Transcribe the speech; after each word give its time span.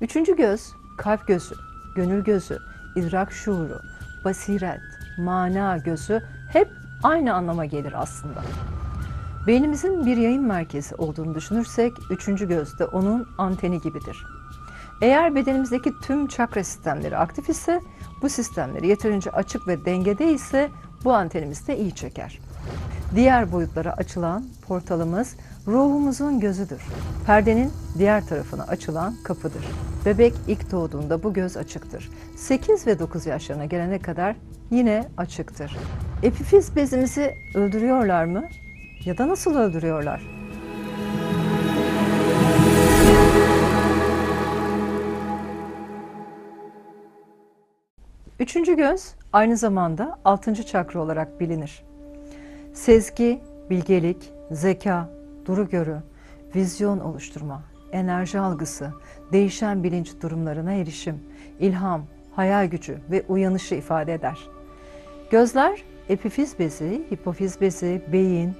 Üçüncü 0.00 0.36
göz, 0.36 0.72
kalp 0.98 1.26
gözü, 1.26 1.54
gönül 1.96 2.24
gözü, 2.24 2.58
idrak 2.96 3.32
şuuru, 3.32 3.80
basiret, 4.24 4.80
mana 5.18 5.78
gözü 5.78 6.22
hep 6.52 6.68
aynı 7.02 7.34
anlama 7.34 7.64
gelir 7.64 7.92
aslında. 8.02 8.42
Beynimizin 9.46 10.06
bir 10.06 10.16
yayın 10.16 10.42
merkezi 10.42 10.94
olduğunu 10.94 11.34
düşünürsek 11.34 11.92
üçüncü 12.10 12.48
göz 12.48 12.78
de 12.78 12.84
onun 12.84 13.28
anteni 13.38 13.80
gibidir. 13.80 14.24
Eğer 15.02 15.34
bedenimizdeki 15.34 15.92
tüm 16.02 16.26
çakra 16.26 16.64
sistemleri 16.64 17.16
aktif 17.16 17.48
ise 17.48 17.80
bu 18.22 18.28
sistemleri 18.28 18.88
yeterince 18.88 19.30
açık 19.30 19.68
ve 19.68 19.84
dengede 19.84 20.32
ise 20.32 20.70
bu 21.04 21.14
antenimiz 21.14 21.68
de 21.68 21.78
iyi 21.78 21.94
çeker. 21.94 22.38
Diğer 23.14 23.52
boyutlara 23.52 23.92
açılan 23.92 24.44
portalımız 24.66 25.36
ruhumuzun 25.66 26.40
gözüdür. 26.40 26.82
Perdenin 27.26 27.72
diğer 27.98 28.26
tarafına 28.26 28.62
açılan 28.62 29.14
kapıdır. 29.24 29.64
Bebek 30.06 30.34
ilk 30.48 30.72
doğduğunda 30.72 31.22
bu 31.22 31.32
göz 31.32 31.56
açıktır. 31.56 32.10
8 32.36 32.86
ve 32.86 32.98
9 32.98 33.26
yaşlarına 33.26 33.64
gelene 33.64 33.98
kadar 33.98 34.36
yine 34.70 35.08
açıktır. 35.16 35.76
Epifiz 36.22 36.76
bezimizi 36.76 37.34
öldürüyorlar 37.54 38.24
mı? 38.24 38.44
Ya 39.04 39.18
da 39.18 39.28
nasıl 39.28 39.56
öldürüyorlar? 39.56 40.22
Üçüncü 48.40 48.76
göz 48.76 49.14
aynı 49.32 49.56
zamanda 49.56 50.18
altıncı 50.24 50.62
çakra 50.66 51.00
olarak 51.00 51.40
bilinir. 51.40 51.87
Sezgi, 52.78 53.40
bilgelik, 53.70 54.32
zeka, 54.50 55.10
duru 55.46 55.68
görü, 55.68 55.96
vizyon 56.54 56.98
oluşturma, 56.98 57.62
enerji 57.92 58.38
algısı, 58.38 58.92
değişen 59.32 59.84
bilinç 59.84 60.12
durumlarına 60.22 60.72
erişim, 60.72 61.20
ilham, 61.60 62.06
hayal 62.32 62.66
gücü 62.66 62.98
ve 63.10 63.24
uyanışı 63.28 63.74
ifade 63.74 64.14
eder. 64.14 64.38
Gözler 65.30 65.84
epifiz 66.08 66.58
bezi, 66.58 67.02
hipofiz 67.12 67.60
bezi, 67.60 68.02
beyin, 68.12 68.52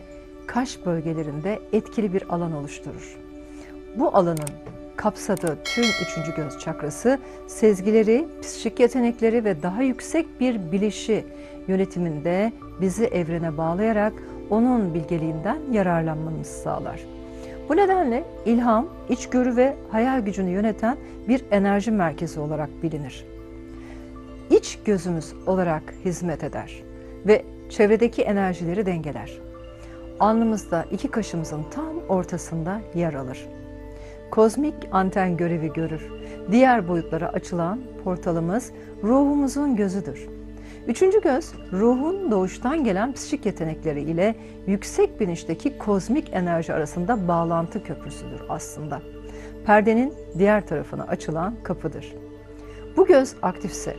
kaş 0.47 0.87
bölgelerinde 0.87 1.59
etkili 1.73 2.13
bir 2.13 2.35
alan 2.35 2.53
oluşturur. 2.53 3.19
Bu 3.97 4.17
alanın 4.17 4.51
kapsadığı 4.97 5.59
tüm 5.65 5.85
üçüncü 6.03 6.35
göz 6.37 6.59
çakrası 6.59 7.19
sezgileri, 7.47 8.29
psikik 8.43 8.81
yetenekleri 8.81 9.45
ve 9.45 9.63
daha 9.63 9.83
yüksek 9.83 10.41
bir 10.41 10.73
bilişi 10.73 11.25
yönetiminde 11.69 12.53
bizi 12.81 13.05
evrene 13.05 13.57
bağlayarak 13.57 14.13
onun 14.51 14.95
bilgeliğinden 14.95 15.59
yararlanmamızı 15.73 16.53
sağlar. 16.63 17.01
Bu 17.69 17.77
nedenle 17.77 18.25
ilham, 18.47 18.87
içgörü 19.09 19.57
ve 19.57 19.77
hayal 19.91 20.21
gücünü 20.21 20.51
yöneten 20.51 20.97
bir 21.29 21.45
enerji 21.51 21.91
merkezi 21.91 22.41
olarak 22.41 22.69
bilinir. 22.83 23.25
İç 24.51 24.79
gözümüz 24.85 25.35
olarak 25.47 25.83
hizmet 26.05 26.45
eder 26.45 26.83
ve 27.27 27.45
çevredeki 27.71 28.23
enerjileri 28.23 28.87
dengeler. 28.87 29.39
Alnımızda 30.21 30.85
iki 30.91 31.09
kaşımızın 31.09 31.63
tam 31.71 31.99
ortasında 32.09 32.81
yer 32.95 33.15
alır. 33.15 33.49
Kozmik 34.31 34.75
anten 34.93 35.37
görevi 35.37 35.73
görür. 35.73 36.13
Diğer 36.51 36.89
boyutlara 36.89 37.29
açılan 37.29 37.81
portalımız 38.05 38.73
ruhumuzun 39.03 39.77
gözüdür. 39.77 40.38
Üçüncü 40.89 41.21
göz, 41.21 41.53
ruhun 41.73 42.31
doğuştan 42.31 42.85
gelen 42.85 43.13
psikik 43.13 43.47
yetenekleri 43.47 44.01
ile 44.01 44.35
yüksek 44.67 45.21
bilinçteki 45.21 45.79
kozmik 45.79 46.33
enerji 46.33 46.73
arasında 46.75 47.29
bağlantı 47.29 47.85
köprüsüdür 47.85 48.41
aslında. 48.49 49.03
Perdenin 49.67 50.15
diğer 50.39 50.67
tarafına 50.67 51.05
açılan 51.05 51.55
kapıdır. 51.63 52.15
Bu 52.97 53.07
göz 53.07 53.35
aktifse 53.43 53.97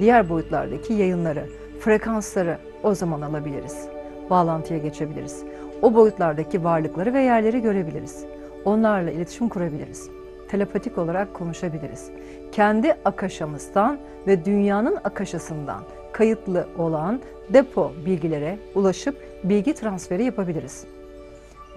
diğer 0.00 0.28
boyutlardaki 0.28 0.92
yayınları, 0.92 1.46
frekansları 1.80 2.58
o 2.82 2.94
zaman 2.94 3.22
alabiliriz. 3.22 3.88
Bağlantıya 4.30 4.78
geçebiliriz. 4.78 5.44
O 5.82 5.94
boyutlardaki 5.94 6.64
varlıkları 6.64 7.14
ve 7.14 7.20
yerleri 7.20 7.62
görebiliriz. 7.62 8.24
Onlarla 8.64 9.10
iletişim 9.10 9.48
kurabiliriz. 9.48 10.10
Telepatik 10.48 10.98
olarak 10.98 11.34
konuşabiliriz. 11.34 12.10
Kendi 12.52 12.92
akaşamızdan 13.04 13.98
ve 14.26 14.44
dünyanın 14.44 14.96
akaşasından 15.04 15.82
kayıtlı 16.12 16.66
olan 16.78 17.20
depo 17.48 17.92
bilgilere 18.06 18.58
ulaşıp 18.74 19.16
bilgi 19.44 19.74
transferi 19.74 20.24
yapabiliriz. 20.24 20.84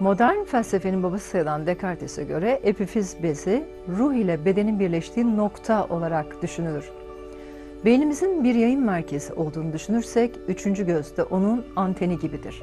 Modern 0.00 0.44
felsefenin 0.44 1.02
babası 1.02 1.28
sayılan 1.28 1.66
Descartes'e 1.66 2.24
göre 2.24 2.60
epifiz 2.62 3.16
bezi 3.22 3.64
ruh 3.98 4.14
ile 4.14 4.44
bedenin 4.44 4.80
birleştiği 4.80 5.36
nokta 5.36 5.84
olarak 5.84 6.42
düşünülür. 6.42 6.90
Beynimizin 7.84 8.44
bir 8.44 8.54
yayın 8.54 8.80
merkezi 8.80 9.32
olduğunu 9.32 9.72
düşünürsek 9.72 10.34
üçüncü 10.48 10.86
göz 10.86 11.16
de 11.16 11.22
onun 11.22 11.64
anteni 11.76 12.18
gibidir. 12.18 12.62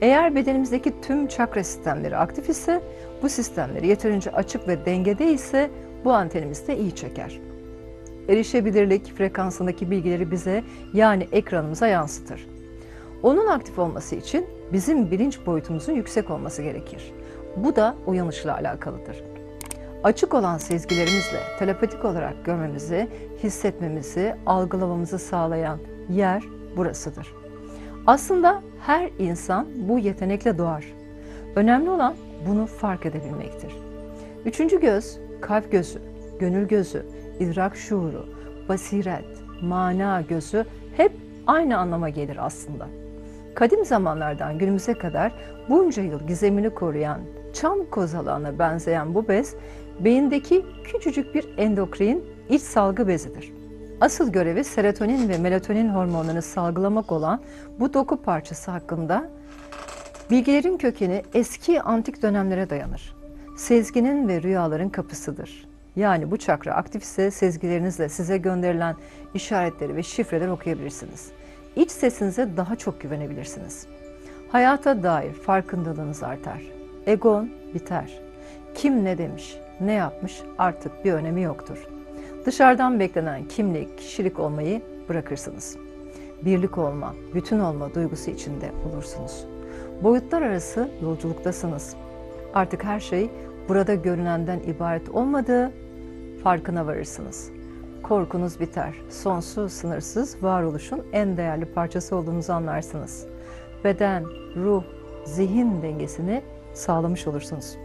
Eğer 0.00 0.34
bedenimizdeki 0.34 1.00
tüm 1.00 1.26
çakra 1.26 1.64
sistemleri 1.64 2.16
aktif 2.16 2.48
ise 2.48 2.80
bu 3.22 3.28
sistemleri 3.28 3.86
yeterince 3.86 4.30
açık 4.30 4.68
ve 4.68 4.86
dengede 4.86 5.32
ise 5.32 5.70
bu 6.04 6.12
antenimiz 6.12 6.68
de 6.68 6.78
iyi 6.78 6.94
çeker. 6.94 7.47
Erişebilirlik 8.28 9.16
frekansındaki 9.16 9.90
bilgileri 9.90 10.30
bize 10.30 10.64
yani 10.94 11.28
ekranımıza 11.32 11.86
yansıtır. 11.86 12.46
Onun 13.22 13.46
aktif 13.46 13.78
olması 13.78 14.16
için 14.16 14.46
bizim 14.72 15.10
bilinç 15.10 15.46
boyutumuzun 15.46 15.92
yüksek 15.92 16.30
olması 16.30 16.62
gerekir. 16.62 17.12
Bu 17.56 17.76
da 17.76 17.94
uyanışla 18.06 18.54
alakalıdır. 18.54 19.24
Açık 20.04 20.34
olan 20.34 20.58
sezgilerimizle 20.58 21.40
telepatik 21.58 22.04
olarak 22.04 22.44
görmemizi, 22.44 23.08
hissetmemizi, 23.42 24.34
algılamamızı 24.46 25.18
sağlayan 25.18 25.78
yer 26.10 26.42
burasıdır. 26.76 27.34
Aslında 28.06 28.62
her 28.86 29.10
insan 29.18 29.66
bu 29.88 29.98
yetenekle 29.98 30.58
doğar. 30.58 30.84
Önemli 31.56 31.90
olan 31.90 32.14
bunu 32.48 32.66
fark 32.66 33.06
edebilmektir. 33.06 33.72
Üçüncü 34.44 34.80
göz, 34.80 35.18
kalp 35.40 35.72
gözü, 35.72 35.98
gönül 36.38 36.68
gözü, 36.68 37.06
idrak 37.40 37.76
şuuru, 37.76 38.26
basiret, 38.68 39.24
mana 39.62 40.20
gözü 40.20 40.64
hep 40.96 41.12
aynı 41.46 41.78
anlama 41.78 42.08
gelir 42.08 42.46
aslında. 42.46 42.86
Kadim 43.54 43.84
zamanlardan 43.84 44.58
günümüze 44.58 44.94
kadar 44.94 45.32
bunca 45.68 46.02
yıl 46.02 46.26
gizemini 46.26 46.70
koruyan 46.70 47.20
çam 47.52 47.78
kozalağına 47.90 48.58
benzeyen 48.58 49.14
bu 49.14 49.28
bez, 49.28 49.54
beyindeki 50.00 50.66
küçücük 50.84 51.34
bir 51.34 51.58
endokrin 51.58 52.24
iç 52.48 52.62
salgı 52.62 53.08
bezidir. 53.08 53.52
Asıl 54.00 54.32
görevi 54.32 54.64
serotonin 54.64 55.28
ve 55.28 55.38
melatonin 55.38 55.88
hormonlarını 55.88 56.42
salgılamak 56.42 57.12
olan 57.12 57.40
bu 57.80 57.94
doku 57.94 58.22
parçası 58.22 58.70
hakkında 58.70 59.30
bilgilerin 60.30 60.78
kökeni 60.78 61.22
eski 61.34 61.82
antik 61.82 62.22
dönemlere 62.22 62.70
dayanır. 62.70 63.16
Sezginin 63.56 64.28
ve 64.28 64.42
rüyaların 64.42 64.88
kapısıdır. 64.88 65.67
Yani 65.98 66.30
bu 66.30 66.36
çakra 66.36 66.74
aktifse 66.74 67.30
sezgilerinizle 67.30 68.08
size 68.08 68.38
gönderilen 68.38 68.96
işaretleri 69.34 69.96
ve 69.96 70.02
şifreleri 70.02 70.50
okuyabilirsiniz. 70.50 71.30
İç 71.76 71.90
sesinize 71.90 72.56
daha 72.56 72.76
çok 72.76 73.00
güvenebilirsiniz. 73.00 73.86
Hayata 74.52 75.02
dair 75.02 75.32
farkındalığınız 75.32 76.22
artar. 76.22 76.62
Egon 77.06 77.50
biter. 77.74 78.20
Kim 78.74 79.04
ne 79.04 79.18
demiş, 79.18 79.56
ne 79.80 79.92
yapmış 79.92 80.42
artık 80.58 81.04
bir 81.04 81.12
önemi 81.12 81.42
yoktur. 81.42 81.88
Dışarıdan 82.46 83.00
beklenen 83.00 83.48
kimlik, 83.48 83.98
kişilik 83.98 84.38
olmayı 84.38 84.82
bırakırsınız. 85.08 85.76
Birlik 86.44 86.78
olma, 86.78 87.14
bütün 87.34 87.58
olma 87.58 87.94
duygusu 87.94 88.30
içinde 88.30 88.70
olursunuz. 88.88 89.46
Boyutlar 90.02 90.42
arası 90.42 90.88
yolculuktasınız. 91.02 91.96
Artık 92.54 92.84
her 92.84 93.00
şey 93.00 93.30
burada 93.68 93.94
görünenden 93.94 94.60
ibaret 94.60 95.08
olmadığı 95.08 95.72
farkına 96.42 96.86
varırsınız. 96.86 97.50
Korkunuz 98.02 98.60
biter. 98.60 98.94
Sonsuz, 99.10 99.72
sınırsız 99.72 100.42
varoluşun 100.42 101.02
en 101.12 101.36
değerli 101.36 101.64
parçası 101.64 102.16
olduğunuzu 102.16 102.52
anlarsınız. 102.52 103.26
Beden, 103.84 104.24
ruh, 104.56 104.82
zihin 105.24 105.82
dengesini 105.82 106.42
sağlamış 106.74 107.26
olursunuz. 107.26 107.76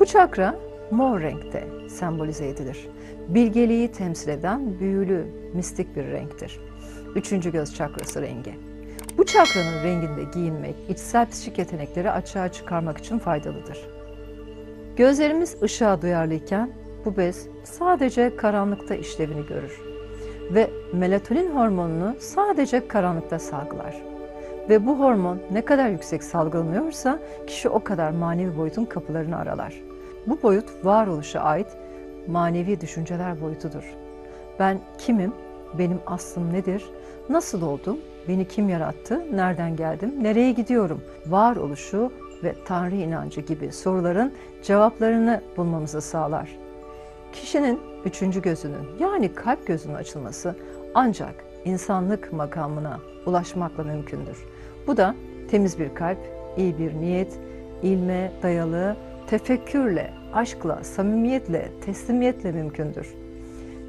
Bu 0.00 0.06
çakra 0.06 0.54
mor 0.90 1.20
renkte 1.20 1.68
sembolize 1.88 2.48
edilir. 2.48 2.88
Bilgeliği 3.28 3.92
temsil 3.92 4.28
eden 4.28 4.80
büyülü, 4.80 5.26
mistik 5.54 5.96
bir 5.96 6.04
renktir. 6.04 6.60
Üçüncü 7.14 7.52
göz 7.52 7.74
çakrası 7.74 8.22
rengi. 8.22 8.54
Bu 9.18 9.26
çakranın 9.26 9.84
renginde 9.84 10.24
giyinmek, 10.34 10.74
içsel 10.88 11.30
psikik 11.30 11.58
yetenekleri 11.58 12.10
açığa 12.10 12.48
çıkarmak 12.48 12.98
için 12.98 13.18
faydalıdır. 13.18 13.88
Gözlerimiz 14.96 15.62
ışığa 15.62 16.02
duyarlıyken 16.02 16.70
bu 17.04 17.16
bez 17.16 17.48
sadece 17.64 18.36
karanlıkta 18.36 18.94
işlevini 18.94 19.46
görür 19.46 19.88
ve 20.50 20.70
melatonin 20.92 21.56
hormonunu 21.56 22.16
sadece 22.18 22.88
karanlıkta 22.88 23.38
salgılar. 23.38 24.02
Ve 24.68 24.86
bu 24.86 24.98
hormon 24.98 25.38
ne 25.52 25.64
kadar 25.64 25.88
yüksek 25.88 26.24
salgılanıyorsa 26.24 27.18
kişi 27.46 27.68
o 27.68 27.84
kadar 27.84 28.10
manevi 28.10 28.56
boyutun 28.56 28.84
kapılarını 28.84 29.36
aralar. 29.36 29.74
Bu 30.26 30.42
boyut 30.42 30.84
varoluşa 30.84 31.40
ait 31.40 31.66
manevi 32.26 32.80
düşünceler 32.80 33.40
boyutudur. 33.40 33.94
Ben 34.58 34.78
kimim? 34.98 35.32
Benim 35.78 36.00
aslım 36.06 36.52
nedir? 36.52 36.84
Nasıl 37.28 37.62
oldum? 37.62 37.98
Beni 38.28 38.48
kim 38.48 38.68
yarattı? 38.68 39.36
Nereden 39.36 39.76
geldim? 39.76 40.14
Nereye 40.22 40.52
gidiyorum? 40.52 41.04
Varoluşu 41.26 42.12
ve 42.44 42.54
Tanrı 42.64 42.94
inancı 42.94 43.40
gibi 43.40 43.72
soruların 43.72 44.32
cevaplarını 44.62 45.42
bulmamızı 45.56 46.00
sağlar. 46.00 46.67
Kişinin 47.40 47.80
üçüncü 48.04 48.42
gözünün 48.42 48.98
yani 49.00 49.34
kalp 49.34 49.66
gözünün 49.66 49.94
açılması 49.94 50.56
ancak 50.94 51.34
insanlık 51.64 52.32
makamına 52.32 53.00
ulaşmakla 53.26 53.84
mümkündür. 53.84 54.38
Bu 54.86 54.96
da 54.96 55.14
temiz 55.50 55.78
bir 55.78 55.94
kalp, 55.94 56.18
iyi 56.56 56.78
bir 56.78 56.94
niyet, 56.94 57.38
ilme 57.82 58.32
dayalı, 58.42 58.96
tefekkürle, 59.26 60.14
aşkla, 60.34 60.84
samimiyetle, 60.84 61.68
teslimiyetle 61.84 62.52
mümkündür. 62.52 63.14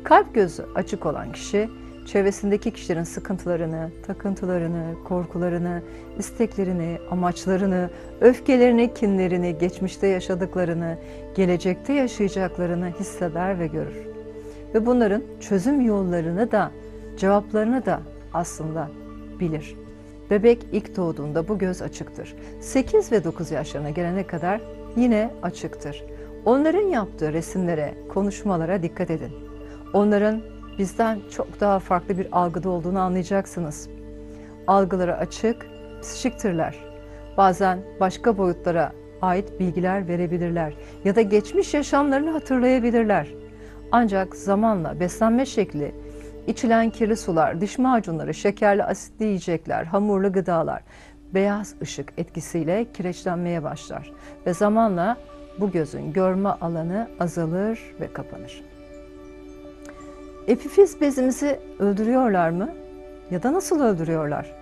Kalp 0.04 0.36
gözü 0.36 0.66
açık 0.76 1.06
olan 1.06 1.32
kişi, 1.32 1.70
çevresindeki 2.06 2.72
kişilerin 2.72 3.04
sıkıntılarını, 3.04 3.90
takıntılarını, 4.08 4.96
korkularını, 5.08 5.82
isteklerini, 6.20 6.98
amaçlarını, 7.12 7.90
öfkelerini, 8.22 8.94
kinlerini, 8.94 9.58
geçmişte 9.58 10.08
yaşadıklarını, 10.08 10.98
gelecekte 11.36 11.94
yaşayacaklarını 11.94 12.88
hisseder 13.00 13.60
ve 13.60 13.68
görür. 13.68 14.08
Ve 14.74 14.86
bunların 14.86 15.24
çözüm 15.40 15.82
yollarını 15.82 16.52
da, 16.52 16.72
cevaplarını 17.18 17.86
da 17.86 18.00
aslında 18.34 18.90
bilir. 19.40 19.76
Bebek 20.30 20.66
ilk 20.72 20.96
doğduğunda 20.98 21.48
bu 21.48 21.58
göz 21.58 21.82
açıktır. 21.82 22.36
8 22.60 23.12
ve 23.12 23.24
9 23.24 23.52
yaşlarına 23.52 23.90
gelene 23.90 24.28
kadar 24.28 24.62
yine 24.96 25.32
açıktır. 25.44 26.04
Onların 26.46 26.88
yaptığı 26.88 27.34
resimlere, 27.34 27.94
konuşmalara 28.10 28.84
dikkat 28.84 29.12
edin. 29.12 29.32
Onların 29.94 30.42
bizden 30.80 31.20
çok 31.32 31.60
daha 31.60 31.80
farklı 31.80 32.18
bir 32.18 32.28
algıda 32.32 32.70
olduğunu 32.70 33.00
anlayacaksınız. 33.00 33.90
Algıları 34.68 35.18
açık, 35.18 35.68
psikiktirler. 36.02 36.76
Bazen 37.38 37.80
başka 38.00 38.38
boyutlara 38.38 38.92
ait 39.22 39.60
bilgiler 39.60 40.08
verebilirler 40.08 40.74
ya 41.06 41.16
da 41.16 41.22
geçmiş 41.22 41.74
yaşamlarını 41.74 42.32
hatırlayabilirler. 42.32 43.28
Ancak 43.92 44.36
zamanla 44.36 45.00
beslenme 45.00 45.46
şekli, 45.46 45.96
içilen 46.48 46.90
kirli 46.90 47.18
sular, 47.18 47.62
diş 47.62 47.78
macunları, 47.78 48.34
şekerli 48.34 48.84
asitli 48.84 49.26
yiyecekler, 49.26 49.84
hamurlu 49.84 50.34
gıdalar, 50.34 50.82
beyaz 51.34 51.76
ışık 51.82 52.14
etkisiyle 52.18 52.86
kireçlenmeye 52.94 53.64
başlar 53.64 54.12
ve 54.46 54.54
zamanla 54.54 55.18
bu 55.60 55.72
gözün 55.72 56.14
görme 56.14 56.50
alanı 56.50 57.08
azalır 57.20 57.80
ve 58.02 58.14
kapanır. 58.14 58.69
Epifiz 60.48 61.02
bezimizi 61.02 61.60
öldürüyorlar 61.80 62.50
mı? 62.50 62.70
Ya 63.32 63.44
da 63.44 63.54
nasıl 63.54 63.82
öldürüyorlar? 63.82 64.56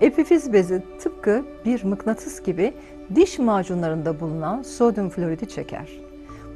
Epifiz 0.00 0.52
bezi 0.52 0.82
tıpkı 1.00 1.44
bir 1.64 1.84
mıknatıs 1.84 2.42
gibi 2.42 2.74
diş 3.14 3.38
macunlarında 3.38 4.20
bulunan 4.20 4.62
sodyum 4.62 5.10
floridi 5.10 5.48
çeker. 5.48 5.88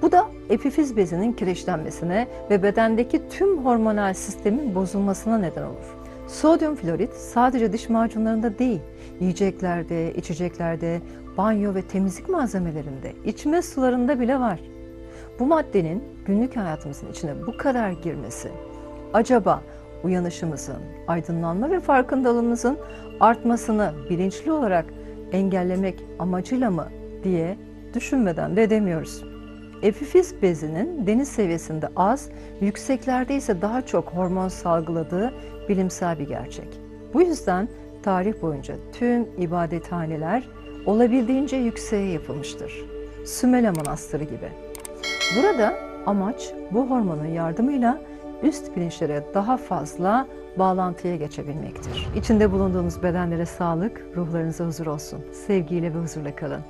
Bu 0.03 0.13
da 0.13 0.27
epifiz 0.51 0.97
bezinin 0.97 1.33
kireçlenmesine 1.33 2.29
ve 2.51 2.63
bedendeki 2.63 3.29
tüm 3.29 3.65
hormonal 3.65 4.15
sistemin 4.15 4.75
bozulmasına 4.75 5.39
neden 5.39 5.63
olur. 5.63 5.97
Sodyum 6.29 6.77
florit 6.77 7.13
sadece 7.13 7.73
diş 7.73 7.89
macunlarında 7.89 8.59
değil, 8.59 8.81
yiyeceklerde, 9.21 10.15
içeceklerde, 10.15 11.01
banyo 11.37 11.75
ve 11.75 11.83
temizlik 11.83 12.29
malzemelerinde, 12.29 13.13
içme 13.25 13.63
sularında 13.63 14.21
bile 14.21 14.41
var. 14.41 14.61
Bu 15.39 15.47
maddenin 15.47 16.05
günlük 16.27 16.57
hayatımızın 16.57 17.11
içine 17.11 17.47
bu 17.47 17.57
kadar 17.57 17.91
girmesi 17.91 18.51
acaba 19.15 19.63
uyanışımızın, 20.05 20.77
aydınlanma 21.07 21.71
ve 21.71 21.81
farkındalığımızın 21.81 22.79
artmasını 23.21 23.93
bilinçli 24.11 24.53
olarak 24.53 24.85
engellemek 25.33 26.05
amacıyla 26.19 26.71
mı 26.71 26.89
diye 27.25 27.57
düşünmeden 27.95 28.57
de 28.57 28.63
edemiyoruz. 28.63 29.25
Epifiz 29.83 30.43
bezinin 30.43 31.07
deniz 31.07 31.29
seviyesinde 31.29 31.89
az, 31.97 32.29
yükseklerde 32.61 33.37
ise 33.37 33.63
daha 33.63 33.87
çok 33.87 34.09
hormon 34.09 34.49
salgıladığı 34.49 35.35
bilimsel 35.69 36.19
bir 36.19 36.29
gerçek. 36.29 36.81
Bu 37.15 37.23
yüzden 37.23 37.69
tarih 38.03 38.43
boyunca 38.43 38.75
tüm 38.93 39.27
ibadethaneler 39.39 40.49
olabildiğince 40.87 41.57
yükseğe 41.57 42.11
yapılmıştır. 42.11 42.85
Sümele 43.25 43.71
Manastırı 43.71 44.25
gibi. 44.25 44.68
Burada 45.37 45.75
amaç 46.07 46.53
bu 46.71 46.91
hormonun 46.91 47.27
yardımıyla 47.27 47.99
üst 48.43 48.77
bilinçlere 48.77 49.25
daha 49.35 49.57
fazla 49.57 50.27
bağlantıya 50.59 51.17
geçebilmektir. 51.17 52.09
İçinde 52.17 52.53
bulunduğunuz 52.53 53.03
bedenlere 53.03 53.47
sağlık, 53.47 54.07
ruhlarınıza 54.17 54.67
huzur 54.67 54.87
olsun. 54.87 55.21
Sevgiyle 55.47 55.95
ve 55.95 55.99
huzurla 55.99 56.37
kalın. 56.37 56.61